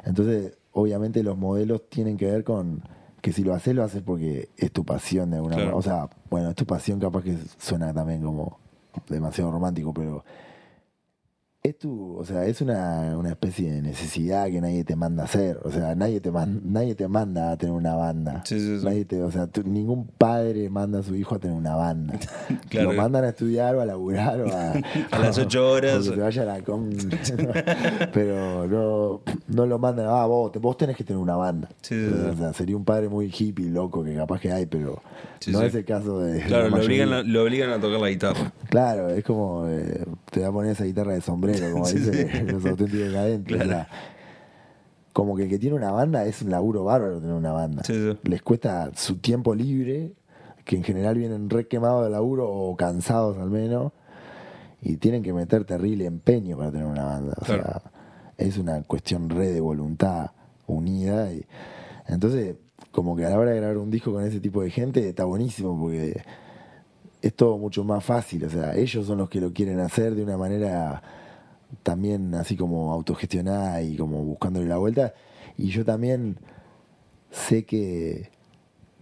[0.04, 2.82] Entonces, obviamente los modelos tienen que ver con
[3.20, 5.72] que si lo haces, lo haces porque es tu pasión de alguna Claro.
[5.72, 5.78] manera.
[5.78, 8.58] O sea, bueno, es tu pasión, capaz que suena también como
[9.08, 10.24] demasiado romántico, pero
[11.62, 15.26] es tu, o sea, es una, una especie de necesidad que nadie te manda a
[15.26, 15.58] hacer.
[15.62, 18.42] O sea, nadie te, man- nadie te manda a tener una banda.
[18.46, 18.84] Sí, sí, sí.
[18.84, 22.14] Nadie te, o sea, tú- ningún padre manda a su hijo a tener una banda.
[22.70, 22.92] Claro.
[22.92, 24.72] Lo mandan a estudiar o a laburar o a...
[25.10, 26.06] A las ocho horas.
[26.06, 26.88] o que se vaya a la con...
[28.12, 31.68] Pero no, no lo mandan, ah, vos, vos tenés que tener una banda.
[31.82, 32.28] Sí, sí, sí.
[32.30, 35.02] O sea, sería un padre muy hippie, loco, que capaz que hay, pero
[35.50, 36.40] no es el caso de...
[36.42, 38.52] Claro, la lo obligan, a, lo obligan a tocar la guitarra.
[38.68, 42.46] Claro, es como eh, te va a poner esa guitarra de sombrero, como Sí, dicen
[42.52, 43.56] los auténticos decadentes.
[43.56, 43.68] Claro.
[43.70, 43.88] o sea,
[45.12, 47.82] como que el que tiene una banda es un laburo bárbaro tener una banda.
[47.84, 48.16] Sí.
[48.22, 50.12] Les cuesta su tiempo libre,
[50.64, 53.92] que en general vienen re quemados de laburo o cansados al menos,
[54.82, 57.34] y tienen que meter terrible empeño para tener una banda.
[57.40, 57.62] O Claro.
[57.64, 57.82] sea,
[58.38, 60.30] es una cuestión re de voluntad
[60.66, 61.32] unida.
[61.32, 61.44] Y,
[62.06, 62.54] entonces,
[62.92, 65.24] como que a la hora de grabar un disco con ese tipo de gente está
[65.24, 66.22] buenísimo porque
[67.20, 68.44] es todo mucho más fácil.
[68.44, 71.02] O sea, ellos son los que lo quieren hacer de una manera
[71.82, 75.14] también así como autogestionada y como buscándole la vuelta.
[75.56, 76.36] Y yo también
[77.30, 78.30] sé que,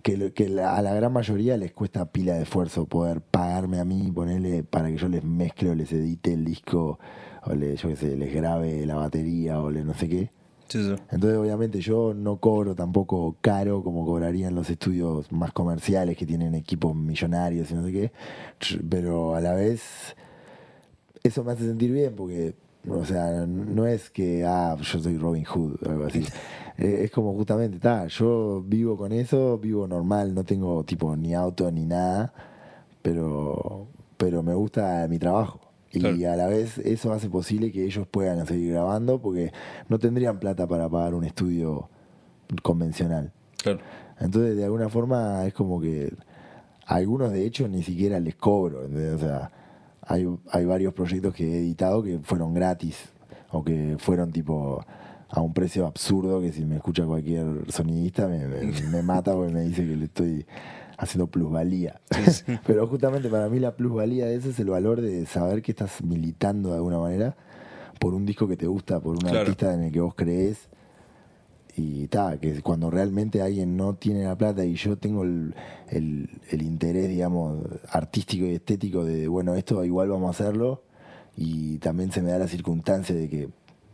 [0.02, 3.84] que, que la- a la gran mayoría les cuesta pila de esfuerzo poder pagarme a
[3.84, 6.98] mí, ponerle para que yo les mezcle o les edite el disco
[7.44, 10.30] o les, yo qué sé, les grabe la batería o le no sé qué.
[10.68, 10.94] Sí, sí.
[11.10, 16.54] Entonces, obviamente, yo no cobro tampoco caro como cobrarían los estudios más comerciales que tienen
[16.54, 18.12] equipos millonarios y no sé qué.
[18.90, 19.80] Pero a la vez,
[21.22, 22.54] eso me hace sentir bien porque,
[22.88, 26.24] o sea, no es que, ah, yo soy Robin Hood o algo así.
[26.78, 31.34] Eh, es como justamente, está, yo vivo con eso, vivo normal, no tengo tipo ni
[31.34, 32.32] auto ni nada,
[33.02, 35.60] pero, pero me gusta mi trabajo.
[35.90, 36.32] Y Claro.
[36.32, 39.52] a la vez eso hace posible que ellos puedan seguir grabando porque
[39.88, 41.88] no tendrían plata para pagar un estudio
[42.62, 43.32] convencional.
[43.56, 43.78] Claro.
[44.20, 46.12] Entonces, de alguna forma, es como que
[46.86, 48.84] a algunos, de hecho, ni siquiera les cobro.
[48.84, 49.14] ¿entendés?
[49.14, 49.50] O sea,
[50.08, 52.96] hay, hay varios proyectos que he editado que fueron gratis
[53.50, 54.84] o que fueron tipo
[55.30, 59.52] a un precio absurdo que si me escucha cualquier sonidista me, me- me mata porque
[59.52, 60.46] me dice que le estoy
[60.96, 62.00] haciendo plusvalía.
[62.66, 66.02] Pero justamente para mí la plusvalía de eso es el valor de saber que estás
[66.02, 67.36] militando de alguna manera
[68.00, 69.40] por un disco que te gusta, por un Claro.
[69.40, 70.68] artista en el que vos crees
[71.78, 75.54] y ta, que cuando realmente alguien no tiene la plata y yo tengo el,
[75.88, 77.58] el- el interés, digamos,
[77.90, 80.82] artístico y estético de, bueno, esto igual vamos a hacerlo,
[81.36, 83.48] y también se me da la circunstancia de que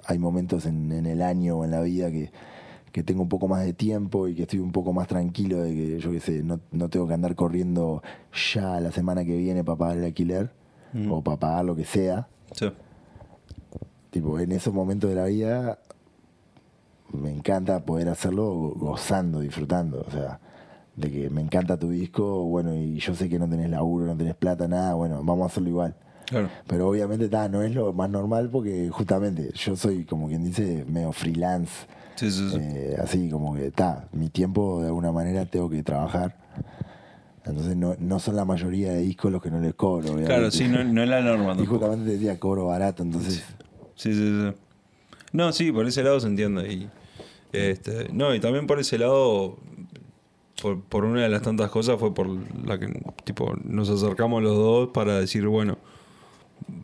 [0.07, 2.31] hay momentos en, en el año o en la vida que,
[2.91, 5.75] que tengo un poco más de tiempo y que estoy un poco más tranquilo de
[5.75, 8.03] que, yo qué sé, no, no tengo que andar corriendo
[8.55, 10.51] ya la semana que viene para pagar el alquiler
[10.95, 11.11] Mm.
[11.11, 12.29] o para pagar lo que sea.
[12.53, 12.67] Sí.
[14.11, 15.81] Tipo, en esos momentos de la vida
[17.13, 20.05] me encanta poder hacerlo go- gozando, disfrutando.
[20.07, 20.41] O sea,
[20.97, 24.17] de que me encanta tu disco, bueno, y yo sé que no tenés laburo, no
[24.17, 25.95] tenés plata, nada, bueno, vamos a hacerlo igual.
[26.27, 26.49] Claro.
[26.67, 30.85] Pero obviamente ta, no es lo más normal porque justamente yo soy, como quien dice,
[30.89, 31.87] medio freelance.
[32.17, 32.57] Sí, sí, sí.
[32.61, 36.37] Eh, así como que está, mi tiempo de alguna manera tengo que trabajar.
[37.45, 40.07] Entonces no, no son la mayoría de discos los que no les cobro.
[40.13, 40.27] obviamente.
[40.27, 41.55] Claro, sí, no, no es la norma.
[41.63, 43.45] Y justamente te decía cobro barato, entonces
[43.97, 44.55] Sí, sí, sí.
[45.35, 46.73] No, sí, por ese lado se entiende.
[46.73, 46.89] Y,
[47.53, 49.59] este, no, y también por ese lado,
[50.63, 52.29] por, por una de las tantas cosas fue por
[52.67, 52.87] la que
[53.25, 55.77] tipo nos acercamos los dos para decir, bueno,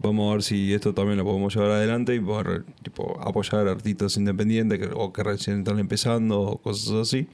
[0.03, 4.17] vamos a ver si esto también lo podemos llevar adelante y poder tipo, apoyar artistas
[4.17, 7.29] independientes que- o que recién están empezando o cosas así.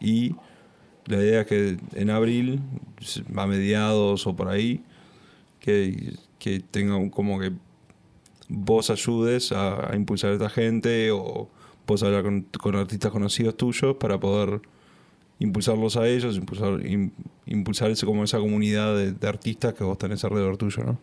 [0.00, 0.36] Y
[1.06, 2.60] la idea es que en abril,
[3.36, 4.84] a mediados o por ahí,
[5.60, 7.50] que, que tengan como que
[8.48, 11.48] vos ayudes a, impulsar a esta gente o
[11.86, 14.60] vos hablar con, artistas conocidos tuyos para poder
[15.38, 17.10] impulsarlos a ellos, impulsar, im-
[17.46, 20.98] impulsar ese, como esa comunidad de, de artistas que vos tenés alrededor tuyo, ¿no?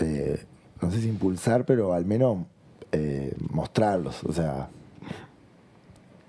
[0.00, 0.44] eh,
[0.82, 2.38] no sé si impulsar, pero al menos
[2.92, 4.68] eh, mostrarlos, o sea,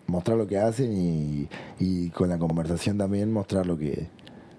[0.07, 1.47] mostrar lo que hacen y,
[1.79, 4.07] y con la conversación también mostrar lo que,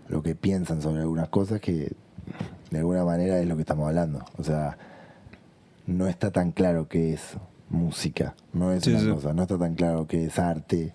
[0.09, 1.93] lo que piensan sobre algunas cosas que
[2.71, 4.23] de alguna manera es lo que estamos hablando.
[4.37, 4.77] O sea,
[5.89, 7.37] no está tan claro qué es
[7.71, 9.09] música, no es Sí, una sí.
[9.11, 10.95] cosa, no está tan claro qué es arte,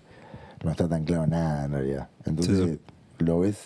[0.64, 2.08] no está tan claro nada en realidad.
[2.24, 2.80] Entonces Sí,
[3.18, 3.58] lo ves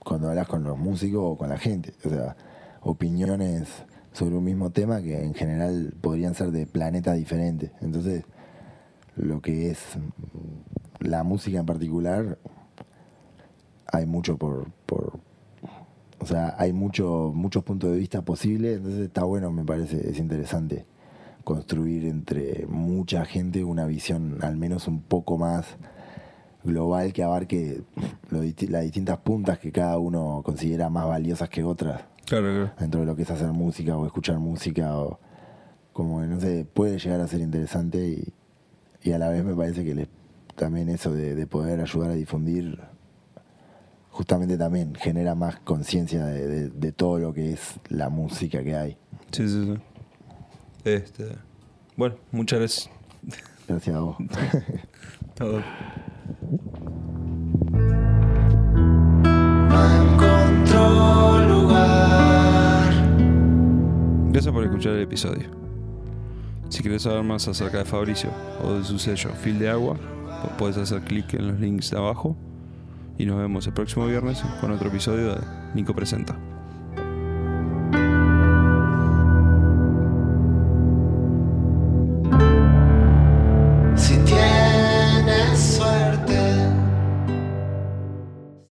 [0.00, 1.94] cuando hablas con los músicos o con la gente.
[2.04, 2.36] O sea,
[2.82, 3.68] opiniones
[4.12, 7.70] sobre un mismo tema que en general podrían ser de planetas diferentes.
[7.80, 8.24] Entonces,
[9.16, 9.78] lo que es
[10.98, 12.38] la música en particular,
[13.86, 15.20] hay mucho por, por
[16.22, 20.18] o sea, hay mucho, muchos puntos de vista posibles, entonces está bueno, me parece, es
[20.18, 20.86] interesante
[21.44, 25.66] construir entre mucha gente una visión al menos un poco más
[26.64, 27.82] global que abarque
[28.30, 32.70] lo las distintas puntas que cada uno considera más valiosas que otras Claro, claro.
[32.78, 35.18] dentro de lo que es hacer música o escuchar música o
[35.92, 38.32] como que no sé, puede llegar a ser interesante y,
[39.02, 40.08] y a la vez me parece que les-
[40.54, 42.78] también eso de, de poder ayudar a difundir
[44.12, 48.76] justamente también genera más conciencia de, de- de todo lo que es la música que
[48.76, 48.96] hay.
[49.32, 49.74] Sí, sí, sí.
[50.84, 51.36] Este.
[51.96, 52.90] Bueno, muchas gracias.
[53.68, 54.16] Gracias a vos.
[61.62, 62.92] Lugar.
[64.30, 65.48] Gracias por escuchar el episodio.
[66.68, 68.30] Si quieres saber más acerca de Fabricio
[68.64, 69.96] o de su sello Fil de Agua,
[70.40, 72.36] pues puedes hacer clic en los links de abajo
[73.18, 75.40] y nos vemos el próximo viernes con otro episodio de
[75.74, 76.51] Nico Presenta.